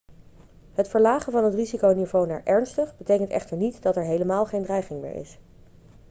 het 0.73 0.87
verlagen 0.87 1.31
van 1.31 1.43
het 1.43 1.53
risiconiveau 1.53 2.27
naar 2.27 2.43
ernstig 2.43 2.97
betekent 2.97 3.29
echter 3.29 3.57
niet 3.57 3.81
dat 3.81 3.95
er 3.95 4.03
helemaal 4.03 4.45
geen 4.45 4.63
dreiging 4.63 5.01
meer 5.01 5.15
is.' 5.15 5.37